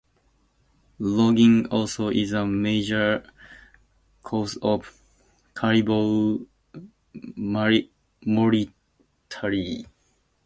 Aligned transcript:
Logging 0.97 1.67
also 1.67 2.07
is 2.09 2.31
a 2.33 2.43
major 2.43 3.21
cause 4.23 4.57
of 4.63 4.91
caribou 5.55 6.47
mortality. 7.35 8.73